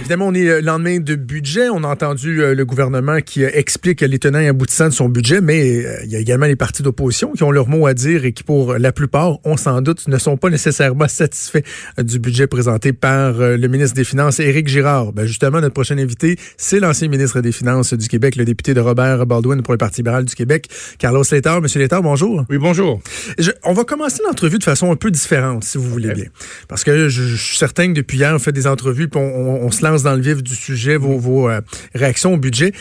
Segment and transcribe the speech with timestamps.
[0.00, 1.68] Évidemment, on est le lendemain de budget.
[1.68, 5.08] On a entendu euh, le gouvernement qui euh, explique les tenants et aboutissants de son
[5.08, 7.94] budget, mais euh, il y a également les partis d'opposition qui ont leur mot à
[7.94, 11.62] dire et qui, pour la plupart, on s'en doute, ne sont pas nécessairement satisfaits
[11.98, 15.12] du budget présenté par le ministre des Finances, Éric Girard.
[15.12, 18.80] Ben, justement, notre prochain invité, c'est l'ancien ministre des Finances du Québec, le député de
[18.80, 20.68] Robert Baldwin pour le Parti libéral du Québec,
[20.98, 21.62] Carlos Létard.
[21.62, 22.44] Monsieur Létard, bonjour.
[22.50, 23.00] Oui, bonjour.
[23.62, 26.26] on va commencer l'entrevue de façon un peu différente, si vous voulez bien.
[26.66, 29.70] Parce que je, suis certain que depuis hier, on fait des entrevues, puis on, on
[29.70, 31.60] se lance dans le vif du sujet, vos, euh,
[31.94, 32.72] réactions au budget.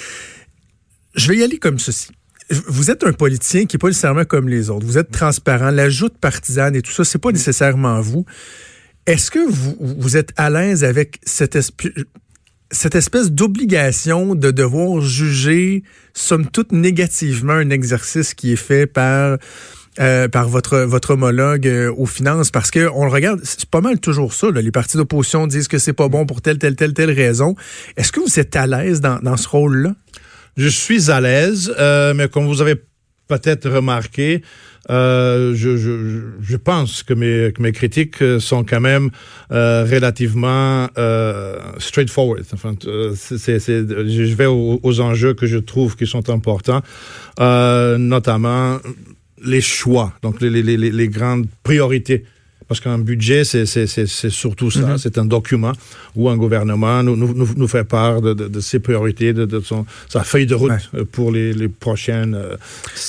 [1.15, 2.09] Je vais y aller comme ceci.
[2.49, 4.85] Vous êtes un politicien qui n'est pas nécessairement comme les autres.
[4.85, 5.71] Vous êtes transparent.
[5.71, 8.25] L'ajout partisane et tout ça, c'est pas nécessairement vous.
[9.05, 11.57] Est-ce que vous, vous êtes à l'aise avec cette,
[12.71, 15.83] cette espèce d'obligation de devoir juger,
[16.13, 19.37] somme toute, négativement un exercice qui est fait par
[19.99, 23.79] euh, par votre votre homologue euh, aux finances parce que on le regarde, c'est pas
[23.79, 24.49] mal toujours ça.
[24.49, 27.55] Les partis d'opposition disent que c'est pas bon pour telle telle telle telle raison.
[27.95, 29.93] Est-ce que vous êtes à l'aise dans, dans ce rôle-là?
[30.57, 32.73] Je suis à l'aise, euh, mais comme vous avez
[33.27, 34.41] peut-être remarqué,
[34.89, 39.11] je, je, je, pense que mes, que mes critiques sont quand même
[39.49, 42.43] relativement euh, straightforward.
[42.53, 42.75] Enfin,
[43.15, 46.81] c'est, je vais aux, enjeux que je trouve qui sont importants,
[47.39, 48.79] notamment
[49.43, 52.23] les choix, donc les, grandes priorités
[52.67, 53.65] parce qu'un budget, c'est
[54.29, 54.79] surtout ça.
[54.79, 54.97] Mm-hmm.
[54.97, 55.73] C'est un document
[56.15, 59.59] où un gouvernement nous, nous, nous fait part de, de, de ses priorités, de, de,
[59.59, 60.71] son, sa feuille de route
[61.11, 62.55] pour les, les prochaines euh,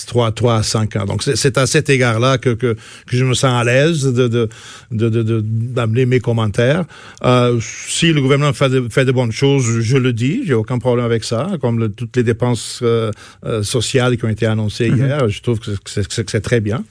[0.06, 1.04] 3, 3 à 5 ans.
[1.04, 4.48] Donc, c'est à cet égard-là que, que, que, je me sens à l'aise de
[4.90, 6.84] d'amener mes commentaires.
[7.24, 7.58] Euh,
[7.88, 10.42] si le gouvernement fait de, fait de bonnes choses, je le dis.
[10.46, 11.52] J'ai aucun problème avec ça.
[11.60, 13.10] Comme le, toutes les dépenses euh,
[13.44, 14.96] euh sociales qui ont été annoncées mm-hmm.
[14.96, 16.84] hier, je trouve que c'est très bien.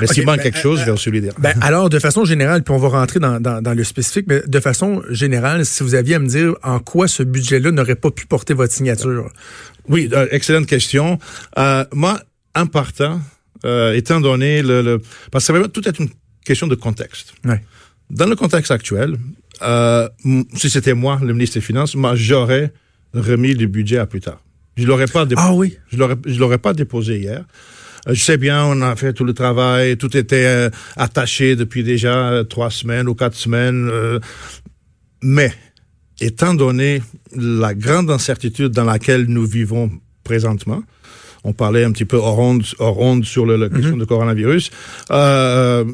[0.00, 1.32] Mais s'il manque ben, quelque chose, je vais aussi lui dire.
[1.38, 4.60] Ben, alors, de façon générale, puis on va rentrer dans, dans, le spécifique, mais de
[4.60, 8.26] façon générale, si vous aviez à me dire en quoi ce budget-là n'aurait pas pu
[8.26, 9.30] porter votre signature?
[9.88, 11.18] Oui, euh, excellente question.
[11.58, 12.20] Euh, moi,
[12.54, 13.20] en partant,
[13.64, 16.08] euh, étant donné le, le, Parce que tout est une
[16.44, 17.34] question de contexte.
[17.44, 17.62] Ouais.
[18.10, 19.16] Dans le contexte actuel,
[20.54, 22.72] si c'était moi, le ministre des Finances, moi, j'aurais
[23.14, 24.42] remis le budget à plus tard.
[24.76, 25.48] Je l'aurais pas déposé.
[25.48, 25.78] Ah oui.
[25.90, 27.44] Je l'aurais, je l'aurais pas déposé hier.
[28.08, 31.84] Euh, je sais bien, on a fait tout le travail, tout était euh, attaché depuis
[31.84, 33.90] déjà euh, trois semaines ou quatre semaines.
[35.22, 35.52] mais,
[36.20, 37.02] étant donné
[37.34, 39.90] la grande incertitude dans laquelle nous vivons
[40.24, 40.82] présentement,
[41.44, 43.76] on parlait un petit peu hors ronde, hors sur le, la mhm.
[43.76, 44.70] question du coronavirus,
[45.10, 45.84] euh,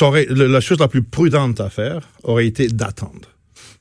[0.00, 3.28] aurait, la chose la plus prudente à faire aurait été d'attendre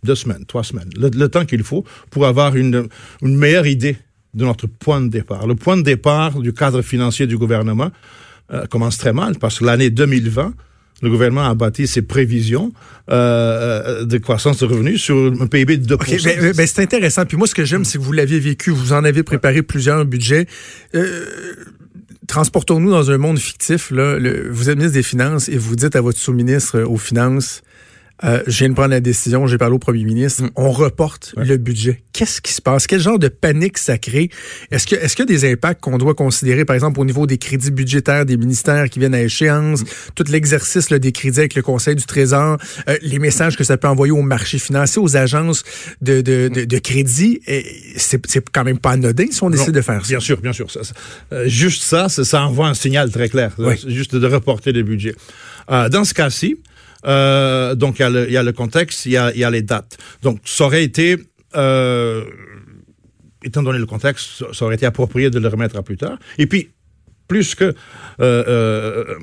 [0.03, 2.87] deux semaines, trois semaines, le, le temps qu'il faut pour avoir une,
[3.21, 3.97] une meilleure idée
[4.35, 5.47] de notre point de départ.
[5.47, 7.91] Le point de départ du cadre financier du gouvernement
[8.53, 10.53] euh, commence très mal parce que l'année 2020,
[11.01, 12.71] le gouvernement a bâti ses prévisions
[13.09, 16.17] euh, euh, de croissance de revenus sur un PIB de 2 okay,
[16.53, 17.25] ben, C'est intéressant.
[17.25, 18.71] Puis moi, ce que j'aime, c'est que vous l'aviez vécu.
[18.71, 20.47] Vous en avez préparé plusieurs budgets.
[22.27, 23.91] Transportons-nous dans un monde fictif.
[23.91, 27.61] Vous êtes ministre des Finances et vous dites à votre sous-ministre aux Finances
[28.23, 30.49] euh, je viens de prendre la décision, j'ai parlé au premier ministre, mm.
[30.55, 32.01] on reporte le budget.
[32.13, 32.87] Qu'est-ce qui se passe?
[32.87, 34.29] Quel genre de panique ça crée?
[34.71, 37.27] Est-ce que est-ce qu'il y a des impacts qu'on doit considérer, par exemple, au niveau
[37.27, 39.85] des crédits budgétaires des ministères qui viennent à échéance, mm.
[40.15, 43.89] tout l'exercice des crédits avec le Conseil du Trésor, euh, les messages que ça peut
[43.89, 45.63] envoyer aux marchés financiers, aux agences
[46.01, 47.41] de, de, de, de crédit,
[47.97, 48.21] c'est
[48.51, 50.07] quand même pas anodin si on décide de faire ça.
[50.07, 50.71] Bien sûr, bien sûr.
[50.71, 50.79] Ça,
[51.33, 53.51] euh, juste ça, ça, envoie un signal très clair,
[53.87, 55.15] juste de reporter le budget.
[55.67, 56.57] dans ce cas-ci,
[57.05, 59.97] euh, donc, il y, a le, contexte, il y a, les dates.
[60.21, 61.17] Donc, ça aurait été,
[61.55, 62.23] euh,
[63.43, 66.17] étant donné le contexte, ça aurait été approprié de le remettre à plus tard.
[66.37, 66.71] Et puis,
[67.27, 67.73] plus que
[68.19, 69.15] euh,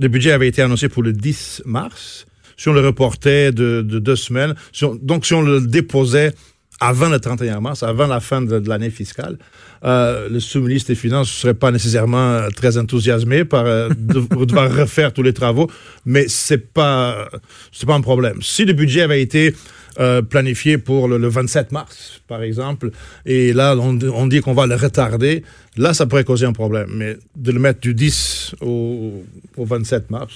[0.00, 2.26] le budget avait été annoncé pour le 10 mars,
[2.56, 4.54] si on le reportait de, de deux semaines,
[5.02, 6.34] donc si on le déposait
[6.80, 9.38] avant le 31 mars, avant la fin de, de l'année fiscale,
[9.84, 14.20] euh, le sous-ministre des Finances ne serait pas nécessairement euh, très enthousiasmé par euh, de,
[14.44, 15.70] devoir refaire tous les travaux,
[16.04, 17.28] mais c'est pas
[17.72, 18.42] c'est pas un problème.
[18.42, 19.54] Si le budget avait été
[20.00, 22.90] euh, planifié pour le, le, 27 mars, par exemple,
[23.26, 25.44] et là on, on dit qu'on va le retarder,
[25.76, 26.90] là ça pourrait causer un problème.
[26.94, 29.24] Mais de le mettre du 10 au,
[29.56, 30.32] au 27 mars,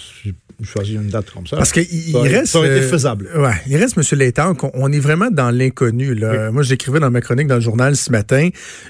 [0.65, 1.57] choisir une date comme ça.
[1.57, 2.47] Parce qu'il reste.
[2.47, 3.29] Ça aurait été faisable.
[3.35, 4.19] Euh, ouais, il reste, M.
[4.19, 6.15] Létang, qu'on est vraiment dans l'inconnu.
[6.15, 6.51] Là.
[6.51, 8.49] Moi, j'écrivais dans ma chronique dans le journal ce matin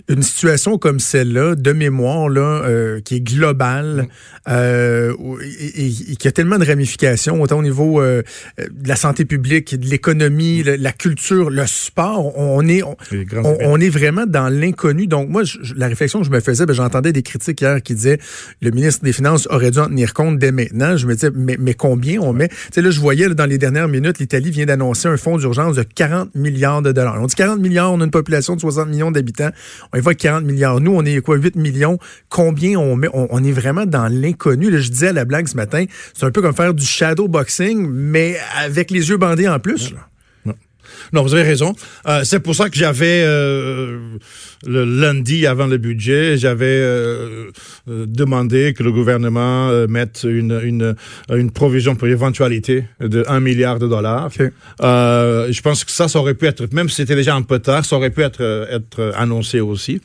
[0.08, 4.08] une situation comme celle-là, de mémoire, là, euh, qui est globale
[4.48, 8.22] euh, et, et, qui a tellement de ramifications, autant au niveau euh,
[8.58, 12.36] de la santé publique, de l'économie, la culture, le sport.
[12.38, 12.96] On est, on,
[13.60, 15.06] on, est vraiment dans l'inconnu.
[15.06, 17.94] Donc, moi, je, la réflexion que je me faisais, ben, j'entendais des critiques hier qui
[17.94, 18.18] disaient
[18.60, 20.96] le ministre des Finances aurait dû en tenir compte dès maintenant.
[20.96, 22.48] Je me disais, mais mais combien on met?
[22.48, 25.76] Tu sais, là, je voyais dans les dernières minutes, l'Italie vient d'annoncer un fonds d'urgence
[25.76, 27.16] de 40 milliards de dollars.
[27.20, 29.50] On dit 40 milliards, on a une population de 60 millions d'habitants.
[29.92, 30.80] On y voit 40 milliards.
[30.80, 31.98] Nous, on est quoi, 8 millions?
[32.28, 33.08] Combien on met?
[33.12, 34.68] On, est vraiment dans l'inconnu.
[34.70, 37.88] je disais à la blague ce matin, c'est un peu comme faire du shadow boxing,
[37.88, 39.92] mais avec les yeux bandés en plus.
[39.92, 40.08] Là.
[41.12, 41.74] Non, vous avez raison.
[42.06, 43.98] Euh, c'est pour ça que j'avais euh,
[44.66, 47.50] le lundi avant le budget, j'avais euh,
[47.86, 50.94] demandé que le gouvernement mette une, une,
[51.30, 54.30] une provision pour éventualité de 1 milliard de dollars.
[54.30, 57.84] je pense que ça, ça aurait pu être, même si c'était déjà un peu tard,
[57.84, 60.00] ça aurait pu être, être annoncé aussi.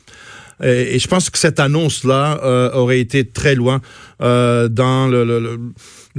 [0.62, 3.80] Et, je pense que cette annonce-là aurait été très loin
[4.20, 5.58] dans le, le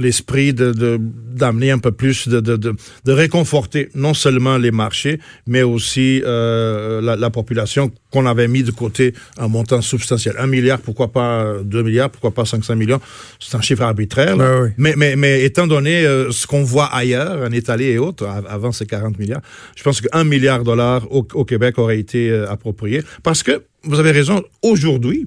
[0.00, 5.20] l'esprit de d'amener un peu plus de, de, de, de, réconforter non seulement les marchés,
[5.46, 10.34] mais aussi euh, la, la, population qu'on avait mis de côté un montant substantiel.
[10.38, 13.00] Un milliard, pourquoi pas deux milliards, pourquoi pas 500 millions?
[13.38, 14.36] C'est un chiffre arbitraire.
[14.76, 18.72] Mais, mais, mais étant donné euh, ce qu'on voit ailleurs, en Italie et autres, avant
[18.72, 19.42] ces 40 milliards,
[19.76, 23.02] je pense qu'un milliard de dollars au, au, Québec aurait été euh, approprié.
[23.22, 25.26] Parce que, vous avez raison, aujourd'hui,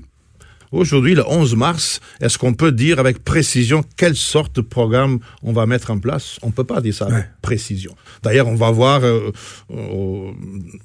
[0.74, 5.54] Aujourd'hui, le 11 mars, est-ce qu'on peut dire avec précision quelle sorte de programme on
[5.54, 6.40] va mettre en place?
[6.42, 7.96] On peut pas dire ça avec précision.
[8.24, 9.30] D'ailleurs, on va voir euh,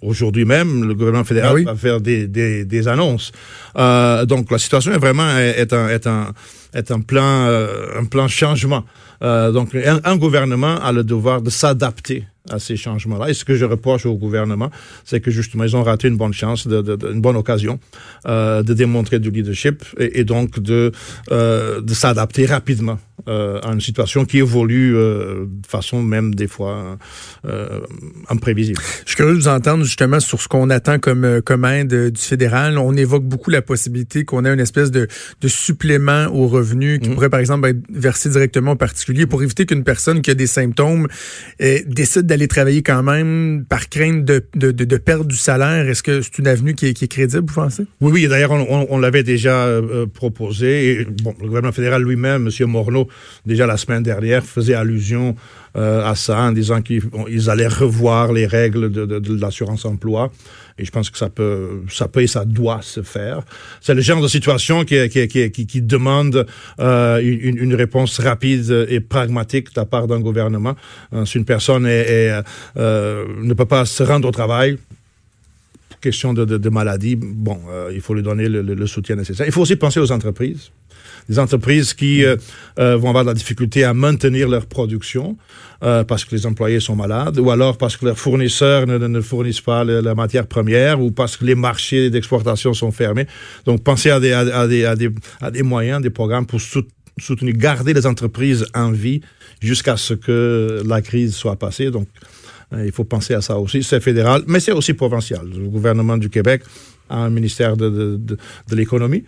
[0.02, 3.32] aujourd'hui même, le gouvernement fédéral ah va faire des, des, des annonces.
[3.78, 6.34] Euh, donc la situation est vraiment est un, est un,
[6.74, 8.84] est un plan, euh, un plan changement.
[9.22, 13.30] Euh, donc un, un gouvernement a le devoir de s'adapter à ces changements-là.
[13.30, 14.70] Et ce que je reproche au gouvernement,
[15.04, 17.78] c'est que justement, ils ont raté une bonne chance, de, de, une bonne occasion
[18.26, 20.92] euh, de démontrer du leadership et, et donc de,
[21.30, 22.98] euh, de s'adapter rapidement
[23.28, 26.98] euh, à une situation qui évolue de façon même des fois
[28.28, 28.80] imprévisible.
[29.04, 32.20] Je suis curieux de vous entendre justement sur ce qu'on attend comme, comme aide du
[32.20, 32.78] fédéral.
[32.78, 35.08] On évoque beaucoup la possibilité qu'on ait une espèce de,
[35.40, 37.14] de supplément aux revenus qui mmh.
[37.14, 40.46] pourrait par exemple être versé directement aux particuliers pour éviter qu'une personne qui a des
[40.46, 41.08] symptômes
[41.58, 45.88] décide d'aller aller travailler quand même par crainte de, perdre du salaire?
[45.88, 47.84] Est-ce que c'est une avenue qui est, crédible, vous pensez?
[48.00, 48.28] Oui, oui.
[48.28, 51.06] D'ailleurs, on, l'avait déjà euh, proposé.
[51.24, 52.66] Le gouvernement fédéral lui-même, M.
[52.68, 53.08] Morneau,
[53.46, 55.34] déjà la semaine dernière, faisait allusion
[55.76, 60.30] euh, à ça en disant qu'ils allaient revoir les règles de l'assurance emploi.
[60.78, 63.42] Et je pense que ça peut, ça peut et ça doit se faire.
[63.80, 66.46] C'est le genre de situation qui, demande
[66.78, 70.76] euh, une, réponse rapide et pragmatique de la part d'un gouvernement.
[71.12, 72.42] Euh, si une personne euh,
[72.76, 74.78] ne peut pas se rendre au travail,
[76.00, 77.58] question de, maladie, bon,
[77.92, 79.46] il faut lui donner le, soutien nécessaire.
[79.46, 80.70] Il faut aussi penser aux entreprises
[81.28, 82.36] des entreprises qui euh,
[82.78, 85.36] euh, vont avoir de la difficulté à maintenir leur production
[85.82, 89.60] euh, parce que les employés sont malades, ou alors parce que leurs fournisseurs ne, fournissent
[89.60, 93.26] pas la, matière première, ou parce que les marchés d'exportation sont fermés.
[93.64, 99.20] Donc, pensez à des, moyens, des programmes pour soutenir, garder les entreprises en vie
[99.60, 101.90] jusqu'à ce que la crise soit passée.
[101.90, 102.08] Donc,
[102.72, 103.82] il faut penser à ça aussi.
[103.82, 105.46] C'est fédéral, mais c'est aussi provincial.
[105.48, 106.62] Le gouvernement du Québec
[107.08, 108.18] a un ministère de
[108.72, 109.24] l'économie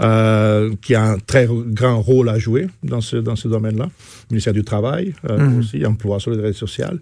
[0.00, 3.90] euh, qui a un très grand rôle à jouer dans ce, dans ce domaine-là.
[4.30, 5.58] Ministère du Travail euh, mmh.
[5.58, 6.98] aussi, emploi, solidarité sociale.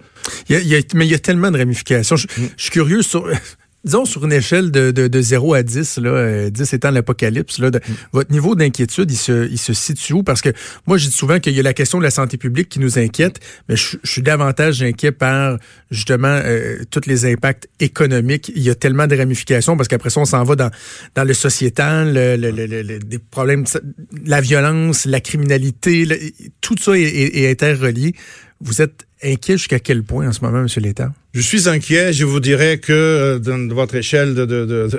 [0.48, 2.16] Il y a, il y a, mais il y a tellement de ramifications.
[2.16, 2.48] Je, mmh.
[2.56, 3.28] je suis curieux sur
[3.84, 7.58] disons sur une échelle de, de, de 0 à 10, là, 10 euh, étant l'apocalypse,
[7.58, 7.80] là, mm.
[8.12, 10.22] votre niveau d'inquiétude, il se, il se situe où?
[10.22, 10.50] Parce que
[10.86, 12.98] moi, je dis souvent qu'il y a la question de la santé publique qui nous
[12.98, 15.56] inquiète, mais je, suis davantage inquiet par
[15.90, 18.52] justement euh, tous les impacts économiques.
[18.54, 20.70] Il y a tellement de ramifications parce qu'après ça, on s'en va dans,
[21.14, 23.64] dans le sociétal, le, le, le, des problèmes,
[24.26, 26.06] la violence, la criminalité,
[26.60, 28.14] tout ça est, est, est interrelié.
[28.60, 30.66] Vous êtes inquiet jusqu'à quel point en ce moment, M.
[30.78, 31.12] l'État?
[31.32, 32.12] Je suis inquiet.
[32.12, 34.90] Je vous dirais que euh, dans votre échelle de, de, de,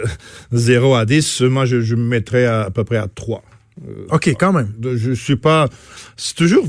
[0.51, 3.43] 0 à 10, moi, je, je me mettrais à, à, peu près à 3.
[3.87, 4.73] Euh, OK, quand même.
[4.95, 5.69] Je suis pas...
[6.17, 6.67] C'est toujours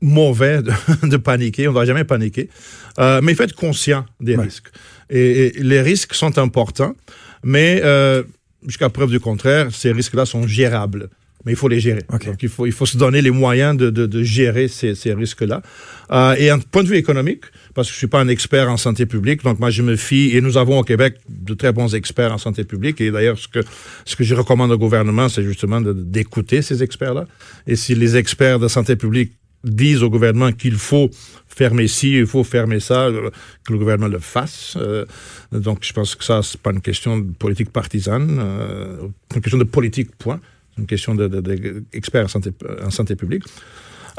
[0.00, 0.72] mauvais de,
[1.08, 1.68] de, paniquer.
[1.68, 2.50] On ne va jamais paniquer.
[2.98, 4.44] Euh, mais il faut être conscient des ouais.
[4.44, 4.68] risques.
[5.08, 6.94] Et, et, les risques sont importants,
[7.42, 8.22] mais euh,
[8.66, 11.08] jusqu'à preuve du contraire, ces risques-là sont gérables
[11.44, 12.02] mais il faut les gérer.
[12.08, 12.26] Okay.
[12.28, 15.12] Donc, il faut, il faut se donner les moyens de, de, de gérer ces, ces
[15.14, 15.62] risques-là.
[16.10, 17.44] Euh, et un point de vue économique,
[17.74, 20.36] parce que je suis pas un expert en santé publique, donc moi je me fie,
[20.36, 23.48] et nous avons au Québec de très bons experts en santé publique, et d'ailleurs ce
[23.48, 23.60] que,
[24.04, 27.26] ce que je recommande au gouvernement, c'est justement d'écouter ces experts-là.
[27.66, 29.32] Et si les experts de santé publique
[29.64, 31.08] disent au gouvernement qu'il faut
[31.48, 33.30] fermer ci, il faut fermer ça, euh,
[33.64, 34.76] que le gouvernement le fasse.
[34.76, 35.04] Euh,
[35.52, 38.96] donc je pense que ça, c'est pas une question de politique partisane, euh,
[39.34, 40.40] une question de politique, point
[40.78, 42.50] une question d'experts de, de, en, santé,
[42.84, 43.44] en santé publique.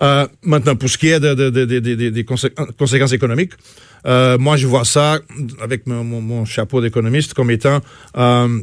[0.02, 2.22] Euh, maintenant, pour ce qui est des de, de, de,
[2.78, 3.54] conséquences économiques,
[4.06, 5.20] euh, moi, je vois ça
[5.62, 7.80] avec mon, mon, mon chapeau d'économiste comme étant
[8.18, 8.62] euh,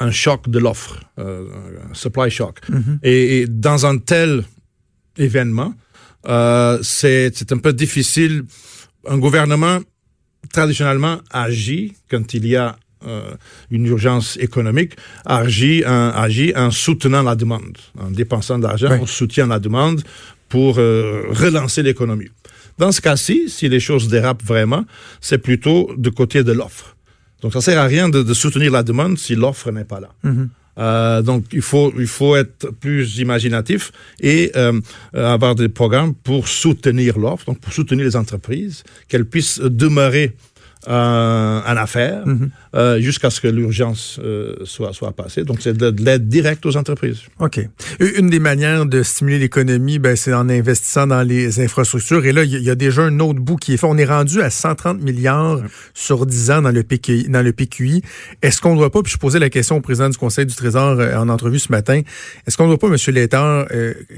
[0.00, 2.60] un choc de l'offre, un supply shock.
[2.68, 2.98] Mm -hmm.
[3.02, 4.44] et, et, dans un tel
[5.16, 5.74] événement,
[6.82, 8.44] c'est un peu difficile.
[9.06, 9.78] Un gouvernement
[10.52, 12.76] traditionnellement agit quand il y a
[13.70, 14.92] une urgence économique,
[15.24, 20.02] agit en, agit en soutenant la demande, en dépensant de l'argent, on soutient la demande
[20.48, 22.28] pour euh, relancer l'économie.
[22.78, 24.84] Dans ce cas-ci, si les choses dérapent vraiment,
[25.20, 26.96] c'est plutôt du côté de l'offre.
[27.40, 30.10] Donc ça sert à rien de, de soutenir la demande si l'offre n'est pas là.
[30.24, 30.48] Mm-hmm.
[30.78, 34.80] Euh, donc il faut il faut être plus imaginatif et euh,
[35.12, 40.34] avoir des programmes pour soutenir l'offre, donc pour soutenir les entreprises, qu'elles puissent demeurer
[40.86, 42.50] euh, en affaires mhm.
[42.74, 45.42] euh, jusqu'à ce que l'urgence euh, soit, soit passée.
[45.42, 47.20] Donc, c'est de, l'aide directe aux entreprises.
[47.38, 47.60] OK.
[48.00, 52.26] Une des manières de stimuler l'économie, ben, c'est en investissant dans les infrastructures.
[52.26, 53.86] Et là, il y, a déjà un autre bout qui est fait.
[53.86, 55.60] On est rendu à 130 milliards
[55.94, 57.28] sur 10 ans dans le PQI.
[57.30, 58.02] Dans le PQI.
[58.42, 60.54] Est-ce qu'on ne doit pas, puis je posais la question au président du Conseil du
[60.54, 62.02] Trésor en entrevue ce matin,
[62.46, 63.14] est-ce qu'on ne doit pas, M.
[63.14, 63.66] Létard,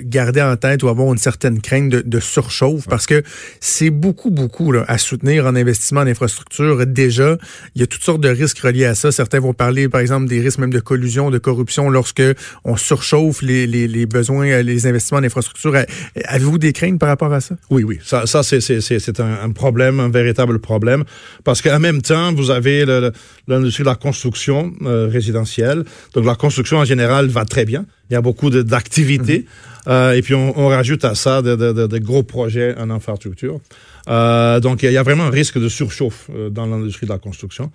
[0.01, 2.89] garder en tête ou avoir une certaine crainte de, de surchauffe?
[2.89, 3.23] Parce que
[3.61, 6.56] c'est beaucoup, beaucoup là, à soutenir en investissement en infrastructure
[6.87, 7.37] déjà,
[7.75, 9.13] il y a toutes sortes de risques reliés à ça.
[9.13, 12.23] Certains vont parler, par exemple, des risques même de collusion, de corruption lorsque
[12.65, 15.75] on surchauffe les, les, besoins, les investissements en infrastructure.
[16.25, 17.57] Avez-vous des craintes par rapport à ça?
[17.71, 17.99] Oui, oui.
[18.05, 21.05] Ça, ça c'est un, un, problème, un véritable problème.
[21.45, 22.85] Parce qu'en même temps, vous avez
[23.47, 25.85] l'industrie de la construction euh, résidentielle.
[26.15, 27.87] Donc, la construction en général va très bien.
[28.11, 29.41] Il y a beaucoup d'activités.
[29.41, 29.91] Mm-hmm.
[29.91, 33.61] euh, et puis, on, on, rajoute à ça de, de, de gros projets en infrastructure.
[34.09, 37.19] Euh, donc il y, a vraiment un risque de surchauffe euh, dans l'industrie de la
[37.19, 37.71] construction.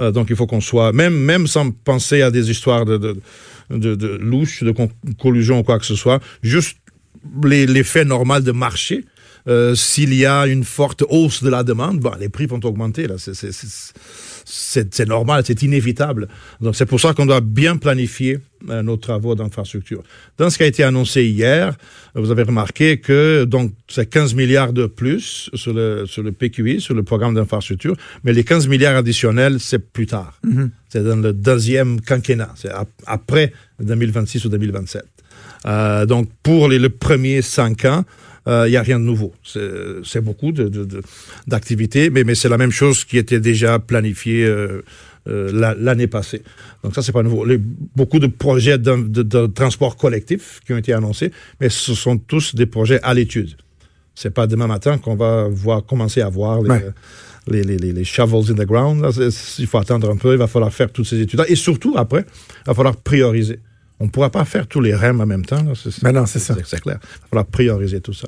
[0.00, 2.98] Euh, donc il faut qu'on soit, même même sans penser à des histoires de
[3.70, 4.74] de, de, louche, de
[5.18, 6.76] collusion ou quoi que ce soit, juste
[7.42, 9.04] l'effet normal de marché.
[9.74, 13.06] S'il y a une forte hausse de la demande, bon, les prix vont augmenter.
[13.06, 13.16] Là,
[14.44, 16.28] c'est normal, c'est inévitable.
[16.60, 20.02] Donc c'est pour ça qu'on doit bien planifier euh, nos travaux d'infrastructure.
[20.38, 21.76] Dans ce qui a été annoncé hier,
[22.14, 26.80] vous avez remarqué que donc c'est 15 milliards de plus sur le sur le PQI,
[26.80, 30.38] sur le programme d'infrastructure, mais les 15 milliards additionnels c'est plus tard.
[30.46, 30.70] Mm-hmm.
[30.88, 32.70] C'est dans le deuxième quinquennat, c'est
[33.06, 35.04] après 2026 ou 2027.
[35.66, 38.04] Euh, donc pour les, le premier cinq ans,
[38.46, 39.32] il euh, n'y a rien de nouveau.
[39.44, 40.52] C'est beaucoup
[41.46, 44.82] d'activités, de, de, mais, mais c'est la même chose qui était déjà planifiée euh,
[45.28, 46.42] euh, l'année passée.
[46.82, 47.46] Donc ça, c'est pas nouveau.
[47.46, 52.18] Les, beaucoup de projets de, de, transport collectif qui ont été annoncés, mais ce sont
[52.18, 53.56] tous des projets à l'étude.
[54.14, 58.52] C'est pas demain matin qu'on va voir commencer à voir les, les, les, les, shovels
[58.52, 59.04] in the ground.
[59.58, 61.46] il faut attendre un peu, il va falloir faire toutes ces études-là.
[61.48, 62.26] Et surtout, après,
[62.60, 63.58] il va falloir prioriser.
[64.04, 65.64] On ne pourra pas faire tous les REM en même temps.
[66.02, 66.54] Ben non, c'est ça.
[66.66, 66.98] C'est clair.
[67.00, 68.26] Il va falloir prioriser tout ça.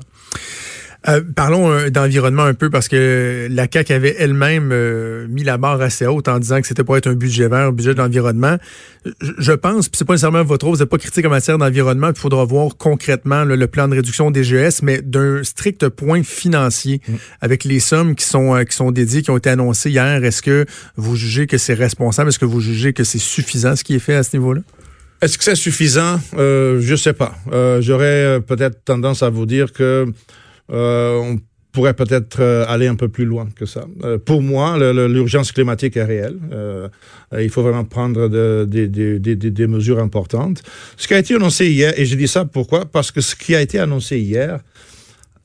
[1.07, 5.59] Euh, parlons euh, d'environnement un peu parce que la CAQ avait elle-même euh, mis la
[5.59, 8.57] barre assez haute en disant que c'était pas être un budget vert, un budget d'environnement.
[9.21, 12.09] Je, pense, puis c'est pas nécessairement votre rôle, vous n'êtes pas critique en matière d'environnement,
[12.09, 16.99] il faudra voir concrètement le plan de réduction des GS, mais d'un strict point financier,
[17.07, 17.13] mm.
[17.41, 20.65] avec les sommes qui sont qui sont dédiées, qui ont été annoncées hier, est-ce que
[20.97, 23.99] vous jugez que c'est responsable, est-ce que vous jugez que c'est suffisant ce qui est
[23.99, 24.61] fait à ce niveau-là?
[25.21, 26.19] Est-ce que c'est suffisant?
[26.37, 27.35] Euh, je sais pas.
[27.51, 30.05] Euh, J'aurais euh, peut-être tendance à vous dire que
[30.71, 31.39] euh, on
[31.71, 33.85] pourrait peut-être aller un peu plus loin que ça.
[34.25, 36.39] Pour moi, l'urgence climatique est réelle.
[37.37, 40.63] il faut vraiment prendre de, de, de, des mesures importantes.
[40.97, 42.85] Ce qui a été annoncé hier, et je dis ça pourquoi?
[42.85, 44.61] Parce que ce qui a été annoncé hier,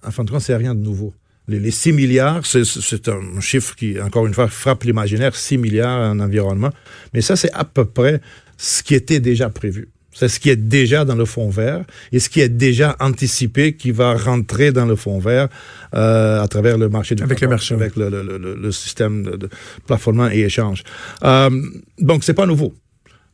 [0.06, 1.12] en fin de compte, c'est rien de nouveau.
[1.48, 6.12] Les, les 6 milliards, c'est un chiffre qui, encore une fois, frappe l'imaginaire, 6 milliards
[6.12, 6.70] en environnement.
[7.12, 8.22] Mais ça, c'est à peu près
[8.62, 9.88] ce qui était déjà prévu.
[10.14, 13.74] C'est ce qui est déjà dans le fonds vert et ce qui est déjà anticipé
[13.74, 15.48] qui va rentrer dans le fonds vert
[15.94, 19.24] euh, à travers le marché du avec le marché, avec le, le, le, le, système
[19.24, 19.48] de, de,
[19.86, 20.84] plafonnement et échange.
[21.24, 21.50] Euh,
[21.98, 22.74] donc c'est pas nouveau.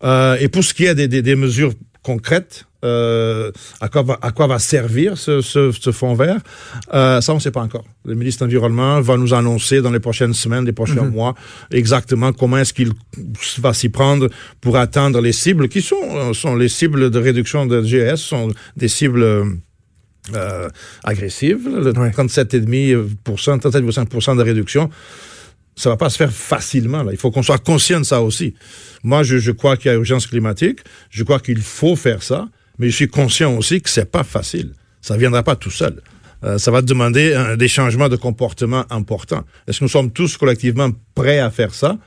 [0.04, 4.18] Euh, et pour ce qui est des, des, des mesures concrètes, euh, à, quoi va,
[4.22, 6.38] à quoi va servir ce, ce, ce fonds vert,
[6.94, 7.84] euh, ça on ne sait pas encore.
[8.04, 11.12] Le ministre de l'Environnement va nous annoncer dans les prochaines semaines, les prochains mhm.
[11.12, 11.34] mois,
[11.72, 12.92] exactement comment est-ce qu'il
[13.58, 14.28] va s'y prendre
[14.60, 18.52] pour atteindre les cibles qui sont, euh, sont les cibles de réduction de GS, sont
[18.76, 19.24] des cibles
[20.34, 20.68] euh,
[21.02, 24.90] agressives, le 37,5%, 37,5% de réduction
[25.74, 27.04] ça va pas se faire facilement.
[27.04, 27.12] Là.
[27.12, 28.54] Il faut qu'on soit conscient de ça aussi.
[29.04, 30.80] Moi, je, je crois qu'il y a urgence climatique.
[31.08, 34.72] Je crois qu'il faut faire ça mais je suis conscient aussi que c'est pas facile.
[35.00, 36.00] Ça viendra pas tout seul.
[36.44, 39.44] Euh, ça va demander des changements de comportement importants.
[39.66, 41.98] Est-ce que nous sommes tous collectivement prêts à faire ça?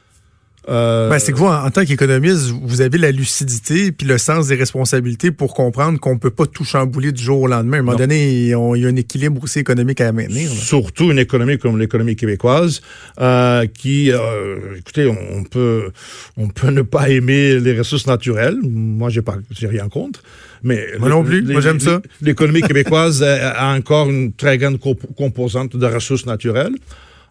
[0.69, 4.47] Euh, ben, c'est que vous, en, tant qu'économiste, vous avez la lucidité puis le sens
[4.47, 7.77] des responsabilités pour comprendre qu'on peut pas tout chambouler du jour au lendemain.
[7.77, 10.49] À un moment donné, il y a un équilibre aussi économique à maintenir.
[10.49, 12.81] Surtout une économie comme l'économie québécoise,
[13.19, 15.91] euh, qui, euh, écoutez, on peut,
[16.37, 18.57] on peut ne pas aimer les ressources naturelles.
[18.61, 20.21] Moi, j'ai pas, j'ai rien contre.
[20.63, 21.41] Mais moi non plus.
[21.41, 22.03] moi, j'aime ça.
[22.21, 26.75] L'économie québécoise a encore une très grande composante de ressources naturelles.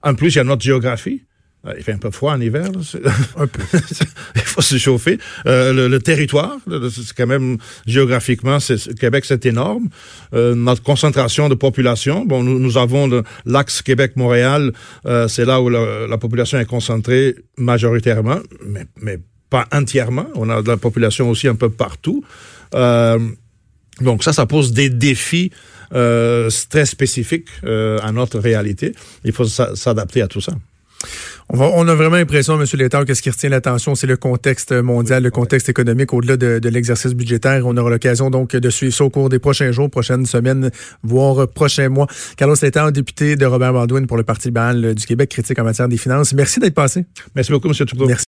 [0.03, 1.23] En plus, il y a notre géographie.
[1.77, 2.71] Il fait un peu froid en hiver.
[3.37, 3.63] Un peu.
[4.35, 5.19] il faut se chauffer.
[5.47, 6.57] Euh, le, territoire,
[6.91, 8.59] c'est quand même géographiquement,
[8.99, 9.89] Québec, c'est énorme.
[10.33, 14.73] Euh, notre concentration de population, bon, nous, nous avons l'axe Québec-Montréal,
[15.05, 19.19] euh, c'est là où la, population est concentrée majoritairement, mais, mais
[19.51, 20.27] pas entièrement.
[20.37, 22.25] On a de la population aussi un peu partout.
[22.75, 23.19] Euh,
[24.01, 25.51] donc ça, ça pose des défis
[25.93, 28.95] euh, très spécifiques euh, à notre réalité.
[29.25, 30.53] Il faut s'adapter à tout ça.
[31.53, 32.67] On, a vraiment l'impression, M.
[32.75, 36.69] Létard, que ce qui retient l'attention, c'est le contexte mondial, le contexte économique au-delà de,
[36.69, 37.67] l'exercice budgétaire.
[37.67, 40.71] On aura l'occasion donc de suivre ça au cours des prochains jours, prochaines semaines,
[41.03, 42.07] voire prochains mois.
[42.37, 45.89] Carlos Létard, député de Robert Baldwin pour le Parti libéral du Québec, critique en matière
[45.89, 46.33] des finances.
[46.35, 47.05] Merci d'être passé.
[47.35, 47.75] Merci beaucoup, M.
[47.75, 48.07] Trudeau.
[48.07, 48.19] Merci.